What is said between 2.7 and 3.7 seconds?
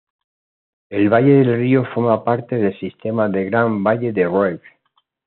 sistema del